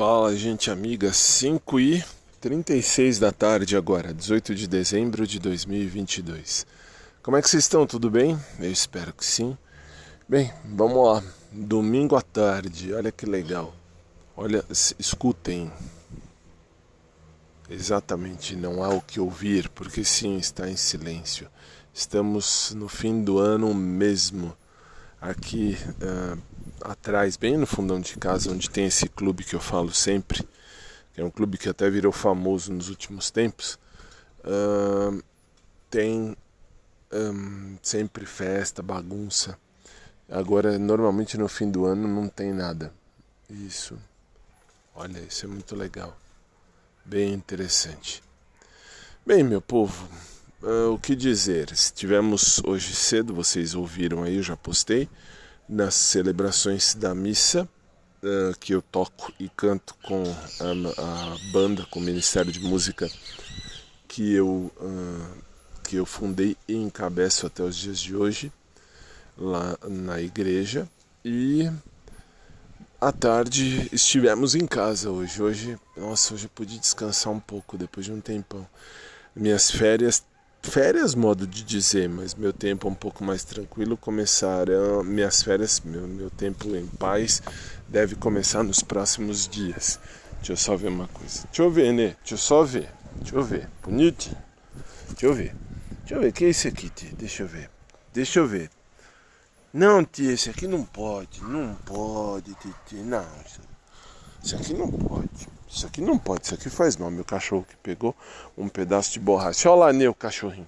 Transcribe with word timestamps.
Fala, 0.00 0.34
gente 0.34 0.70
amiga, 0.70 1.12
5 1.12 1.78
e 1.78 2.02
36 2.40 3.18
da 3.18 3.30
tarde 3.30 3.76
agora, 3.76 4.14
18 4.14 4.54
de 4.54 4.66
dezembro 4.66 5.26
de 5.26 5.38
2022. 5.38 6.66
Como 7.22 7.36
é 7.36 7.42
que 7.42 7.50
vocês 7.50 7.64
estão? 7.64 7.86
Tudo 7.86 8.10
bem? 8.10 8.34
Eu 8.58 8.72
espero 8.72 9.12
que 9.12 9.22
sim. 9.22 9.58
Bem, 10.26 10.50
vamos 10.64 11.06
lá. 11.06 11.22
Domingo 11.52 12.16
à 12.16 12.22
tarde, 12.22 12.94
olha 12.94 13.12
que 13.12 13.26
legal. 13.26 13.74
Olha, 14.34 14.64
escutem. 14.98 15.70
Exatamente, 17.68 18.56
não 18.56 18.82
há 18.82 18.88
o 18.88 19.02
que 19.02 19.20
ouvir, 19.20 19.68
porque 19.68 20.02
sim, 20.02 20.38
está 20.38 20.66
em 20.66 20.76
silêncio. 20.76 21.46
Estamos 21.92 22.72
no 22.74 22.88
fim 22.88 23.22
do 23.22 23.38
ano 23.38 23.74
mesmo. 23.74 24.56
Aqui 25.20 25.76
uh, 26.02 26.40
atrás, 26.80 27.36
bem 27.36 27.56
no 27.56 27.66
fundão 27.66 28.00
de 28.00 28.16
casa, 28.16 28.50
onde 28.50 28.70
tem 28.70 28.86
esse 28.86 29.08
clube 29.08 29.44
que 29.44 29.54
eu 29.54 29.60
falo 29.60 29.92
sempre, 29.92 30.42
que 31.12 31.20
é 31.20 31.24
um 31.24 31.30
clube 31.30 31.58
que 31.58 31.68
até 31.68 31.90
virou 31.90 32.12
famoso 32.12 32.72
nos 32.72 32.88
últimos 32.88 33.30
tempos, 33.30 33.78
uh, 34.44 35.22
tem 35.90 36.36
um, 37.12 37.76
sempre 37.82 38.24
festa, 38.24 38.82
bagunça. 38.82 39.58
Agora, 40.28 40.78
normalmente 40.78 41.36
no 41.36 41.48
fim 41.48 41.70
do 41.70 41.84
ano 41.84 42.06
não 42.06 42.28
tem 42.28 42.52
nada. 42.52 42.92
Isso. 43.48 43.98
Olha, 44.94 45.18
isso 45.18 45.44
é 45.44 45.48
muito 45.48 45.74
legal. 45.74 46.16
Bem 47.04 47.32
interessante. 47.32 48.22
Bem, 49.26 49.42
meu 49.42 49.60
povo, 49.60 50.08
uh, 50.62 50.92
o 50.92 50.98
que 50.98 51.14
dizer? 51.14 51.70
Estivemos 51.72 52.60
hoje 52.64 52.94
cedo, 52.94 53.34
vocês 53.34 53.74
ouviram 53.74 54.22
aí, 54.22 54.36
eu 54.36 54.42
já 54.42 54.56
postei 54.56 55.08
nas 55.68 55.94
celebrações 55.94 56.94
da 56.94 57.14
missa 57.14 57.68
uh, 58.22 58.58
que 58.58 58.74
eu 58.74 58.82
toco 58.82 59.32
e 59.38 59.48
canto 59.48 59.94
com 60.02 60.22
a, 60.24 61.34
a, 61.34 61.52
banda, 61.52 61.86
com 61.90 62.00
o 62.00 62.02
Ministério 62.02 62.52
de 62.52 62.60
Música 62.60 63.10
que 64.08 64.32
eu, 64.32 64.72
uh, 64.80 65.44
que 65.84 65.96
eu 65.96 66.06
fundei 66.06 66.56
e 66.66 66.74
encabeço 66.74 67.46
até 67.46 67.62
os 67.62 67.76
dias 67.76 67.98
de 67.98 68.16
hoje 68.16 68.52
lá 69.38 69.78
na 69.88 70.20
igreja 70.20 70.88
e 71.24 71.70
à 73.00 73.12
tarde 73.12 73.88
estivemos 73.92 74.54
em 74.54 74.66
casa 74.66 75.10
hoje. 75.10 75.42
Hoje, 75.42 75.78
nossa, 75.96 76.34
hoje 76.34 76.44
eu 76.44 76.50
pude 76.50 76.78
descansar 76.78 77.32
um 77.32 77.40
pouco 77.40 77.78
depois 77.78 78.04
de 78.04 78.12
um 78.12 78.20
tempão. 78.20 78.66
Minhas 79.34 79.70
férias 79.70 80.24
férias, 80.62 81.14
modo 81.14 81.46
de 81.46 81.62
dizer, 81.64 82.08
mas 82.08 82.34
meu 82.34 82.52
tempo 82.52 82.86
é 82.86 82.90
um 82.90 82.94
pouco 82.94 83.24
mais 83.24 83.44
tranquilo 83.44 83.96
começarão 83.96 85.02
minhas 85.02 85.42
férias, 85.42 85.80
meu, 85.80 86.06
meu 86.06 86.30
tempo 86.30 86.74
em 86.76 86.86
paz 86.86 87.42
deve 87.88 88.14
começar 88.14 88.62
nos 88.62 88.82
próximos 88.82 89.48
dias. 89.48 89.98
Deixa 90.36 90.52
eu 90.52 90.56
só 90.56 90.76
ver 90.76 90.88
uma 90.88 91.08
coisa. 91.08 91.42
Deixa 91.46 91.62
eu 91.62 91.70
ver, 91.70 91.92
né? 91.92 92.16
Deixa 92.20 92.34
eu 92.34 92.38
só 92.38 92.62
ver. 92.62 92.88
Deixa 93.16 93.36
eu 93.36 93.42
ver. 93.42 93.68
Bonito? 93.82 94.34
Deixa 95.08 95.26
eu 95.26 95.34
ver. 95.34 95.54
Deixa 96.00 96.14
eu 96.14 96.20
ver. 96.20 96.32
Que 96.32 96.44
é 96.46 96.48
isso 96.48 96.68
aqui, 96.68 96.88
tia? 96.88 97.10
Deixa 97.12 97.42
eu 97.42 97.46
ver. 97.46 97.70
Deixa 98.12 98.38
eu 98.38 98.46
ver. 98.46 98.70
Não, 99.72 100.04
tia, 100.04 100.32
esse 100.32 100.48
aqui 100.48 100.66
não 100.66 100.84
pode. 100.84 101.42
Não 101.42 101.74
pode, 101.84 102.54
Titi. 102.54 102.96
Não, 102.96 103.26
isso 104.42 104.56
aqui 104.56 104.72
não 104.72 104.90
pode. 104.90 105.28
Isso 105.70 105.86
aqui 105.86 106.00
não 106.00 106.18
pode, 106.18 106.46
isso 106.46 106.54
aqui 106.54 106.68
faz 106.68 106.96
mal. 106.96 107.10
Meu 107.10 107.24
cachorro 107.24 107.64
que 107.68 107.76
pegou 107.76 108.14
um 108.58 108.68
pedaço 108.68 109.12
de 109.12 109.20
borracha. 109.20 109.70
Olha 109.70 109.86
lá, 109.86 109.92
meu 109.92 110.12
cachorrinho. 110.12 110.66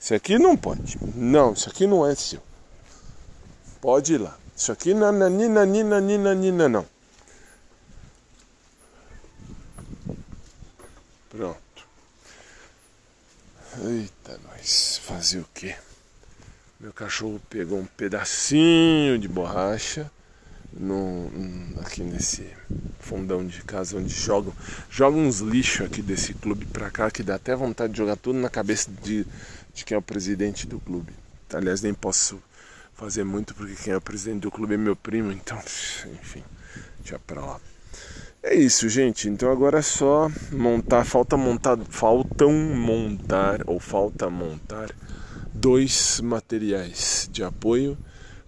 Isso 0.00 0.14
aqui 0.14 0.38
não 0.38 0.56
pode. 0.56 0.96
Não, 1.16 1.52
isso 1.52 1.68
aqui 1.68 1.86
não 1.86 2.06
é 2.06 2.14
seu. 2.14 2.40
Pode 3.80 4.14
ir 4.14 4.18
lá. 4.18 4.38
Isso 4.56 4.70
aqui 4.70 4.94
nananina, 4.94 5.66
nina, 5.66 6.00
nina, 6.00 6.34
nina, 6.34 6.68
não. 6.68 6.86
Pronto. 11.28 11.88
Eita, 13.84 14.40
nós. 14.44 15.00
Fazer 15.02 15.40
o 15.40 15.48
quê? 15.52 15.76
Meu 16.78 16.92
cachorro 16.92 17.40
pegou 17.50 17.78
um 17.78 17.86
pedacinho 17.86 19.18
de 19.18 19.26
borracha 19.26 20.10
no, 20.78 21.30
aqui 21.80 22.02
nesse 22.02 22.46
fundão 23.00 23.46
de 23.46 23.62
casa 23.62 23.96
onde 23.96 24.12
jogam, 24.12 24.52
jogam 24.90 25.26
uns 25.26 25.40
lixos 25.40 25.86
aqui 25.86 26.02
desse 26.02 26.34
clube 26.34 26.66
pra 26.66 26.90
cá 26.90 27.10
que 27.10 27.22
dá 27.22 27.36
até 27.36 27.54
vontade 27.54 27.92
de 27.92 27.98
jogar 27.98 28.16
tudo 28.16 28.38
na 28.38 28.50
cabeça 28.50 28.90
de, 29.02 29.26
de 29.74 29.84
quem 29.84 29.94
é 29.94 29.98
o 29.98 30.02
presidente 30.02 30.66
do 30.66 30.78
clube. 30.80 31.12
Aliás, 31.52 31.82
nem 31.82 31.94
posso 31.94 32.40
fazer 32.94 33.24
muito 33.24 33.54
porque 33.54 33.74
quem 33.74 33.92
é 33.92 33.96
o 33.96 34.00
presidente 34.00 34.42
do 34.42 34.50
clube 34.50 34.74
é 34.74 34.76
meu 34.76 34.96
primo, 34.96 35.32
então, 35.32 35.58
enfim, 36.20 36.42
deixa 37.00 37.18
pra 37.18 37.40
lá. 37.40 37.60
É 38.42 38.54
isso, 38.54 38.88
gente. 38.88 39.28
Então 39.28 39.50
agora 39.50 39.78
é 39.78 39.82
só 39.82 40.30
montar, 40.52 41.04
falta 41.04 41.36
montar, 41.36 41.76
faltam 41.88 42.52
montar 42.52 43.60
ou 43.66 43.80
falta 43.80 44.30
montar 44.30 44.94
dois 45.52 46.20
materiais 46.20 47.28
de 47.32 47.42
apoio 47.42 47.98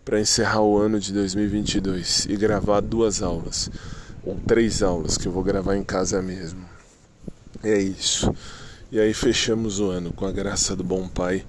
para 0.08 0.18
encerrar 0.18 0.62
o 0.62 0.78
ano 0.78 0.98
de 0.98 1.12
2022 1.12 2.28
e 2.30 2.36
gravar 2.36 2.80
duas 2.80 3.20
aulas, 3.20 3.70
ou 4.24 4.40
três 4.46 4.82
aulas 4.82 5.18
que 5.18 5.28
eu 5.28 5.32
vou 5.32 5.42
gravar 5.42 5.76
em 5.76 5.84
casa 5.84 6.22
mesmo. 6.22 6.64
É 7.62 7.78
isso. 7.78 8.34
E 8.90 8.98
aí 8.98 9.12
fechamos 9.12 9.80
o 9.80 9.90
ano 9.90 10.10
com 10.10 10.24
a 10.24 10.32
graça 10.32 10.74
do 10.74 10.82
bom 10.82 11.06
Pai, 11.06 11.44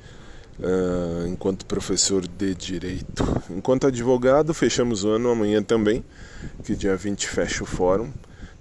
uh, 0.60 1.26
enquanto 1.26 1.66
professor 1.66 2.28
de 2.28 2.54
Direito. 2.54 3.24
Enquanto 3.50 3.88
advogado, 3.88 4.54
fechamos 4.54 5.06
o 5.06 5.12
ano 5.12 5.30
amanhã 5.30 5.64
também, 5.64 6.04
que 6.66 6.76
dia 6.76 6.98
20 6.98 7.30
fecha 7.30 7.64
o 7.64 7.66
fórum. 7.66 8.12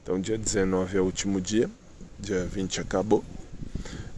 Então, 0.00 0.20
dia 0.20 0.38
19 0.38 0.96
é 0.96 1.00
o 1.00 1.04
último 1.06 1.40
dia, 1.40 1.68
dia 2.20 2.44
20 2.44 2.82
acabou. 2.82 3.24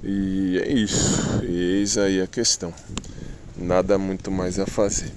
E 0.04 0.60
é 0.62 0.70
isso. 0.70 1.42
E 1.42 1.78
eis 1.78 1.96
aí 1.96 2.20
a 2.20 2.26
questão. 2.26 2.70
Nada 3.56 3.96
muito 3.96 4.30
mais 4.30 4.58
a 4.58 4.66
fazer. 4.66 5.10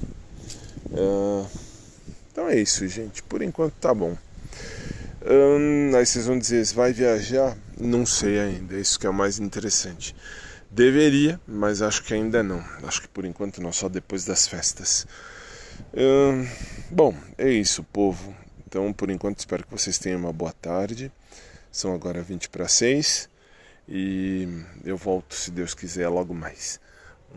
Uh, 0.93 1.47
então 2.31 2.47
é 2.47 2.59
isso, 2.59 2.87
gente. 2.87 3.23
Por 3.23 3.41
enquanto 3.41 3.73
tá 3.73 3.93
bom. 3.93 4.15
Um, 5.25 5.95
aí 5.95 6.05
vocês 6.05 6.25
vão 6.25 6.37
dizer, 6.37 6.65
vai 6.73 6.93
viajar? 6.93 7.57
Não 7.79 8.05
sei 8.05 8.39
ainda, 8.39 8.75
isso 8.75 8.99
que 8.99 9.07
é 9.07 9.09
o 9.09 9.13
mais 9.13 9.39
interessante. 9.39 10.15
Deveria, 10.69 11.39
mas 11.47 11.81
acho 11.81 12.03
que 12.03 12.13
ainda 12.13 12.43
não. 12.43 12.63
Acho 12.83 13.01
que 13.01 13.07
por 13.07 13.25
enquanto 13.25 13.61
não, 13.61 13.71
só 13.71 13.87
depois 13.87 14.25
das 14.25 14.47
festas. 14.47 15.07
Um, 15.93 16.47
bom, 16.89 17.15
é 17.37 17.49
isso, 17.49 17.83
povo. 17.83 18.35
Então, 18.67 18.91
por 18.91 19.09
enquanto, 19.09 19.39
espero 19.39 19.65
que 19.65 19.71
vocês 19.71 19.97
tenham 19.97 20.19
uma 20.19 20.33
boa 20.33 20.51
tarde. 20.51 21.11
São 21.71 21.93
agora 21.93 22.21
20 22.21 22.49
para 22.49 22.67
6 22.67 23.29
e 23.87 24.47
eu 24.83 24.97
volto, 24.97 25.35
se 25.35 25.51
Deus 25.51 25.73
quiser, 25.73 26.07
logo 26.07 26.33
mais. 26.33 26.79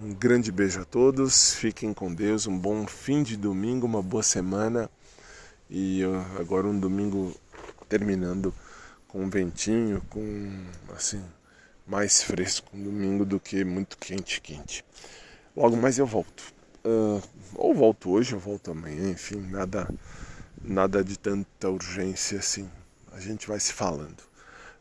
Um 0.03 0.13
grande 0.13 0.53
beijo 0.53 0.83
a 0.83 0.85
todos, 0.85 1.55
fiquem 1.55 1.95
com 1.95 2.13
Deus, 2.13 2.47
um 2.47 2.59
bom 2.59 2.87
fim 2.87 3.23
de 3.23 3.35
domingo, 3.35 3.87
uma 3.87 4.03
boa 4.03 4.23
semana 4.23 4.91
e 5.71 6.03
agora 6.39 6.67
um 6.67 6.79
domingo 6.79 7.35
terminando 7.89 8.55
com 9.09 9.23
um 9.23 9.31
ventinho, 9.31 10.03
com 10.11 10.67
assim 10.95 11.25
mais 11.87 12.23
fresco, 12.23 12.69
um 12.77 12.85
domingo 12.85 13.25
do 13.25 13.41
que 13.41 13.65
muito 13.65 13.97
quente, 13.97 14.39
quente. 14.43 14.85
Logo 15.57 15.79
mais 15.79 15.97
eu 15.97 16.05
volto, 16.05 16.43
uh, 16.85 17.23
ou 17.55 17.75
volto 17.75 18.11
hoje, 18.11 18.35
ou 18.35 18.41
volto 18.41 18.73
amanhã, 18.73 19.09
enfim, 19.09 19.41
nada, 19.49 19.89
nada 20.63 21.03
de 21.03 21.19
tanta 21.19 21.71
urgência 21.71 22.39
assim. 22.39 22.69
A 23.13 23.19
gente 23.19 23.49
vai 23.49 23.59
se 23.59 23.73
falando. 23.73 24.23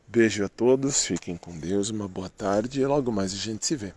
Beijo 0.05 0.43
a 0.43 0.49
todos, 0.49 1.05
fiquem 1.05 1.37
com 1.37 1.57
Deus, 1.57 1.89
uma 1.89 2.07
boa 2.07 2.29
tarde 2.29 2.81
e 2.81 2.85
logo 2.85 3.13
mais 3.13 3.31
a 3.31 3.37
gente 3.37 3.65
se 3.65 3.77
vê. 3.77 3.93